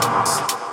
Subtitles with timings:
[0.00, 0.63] ます。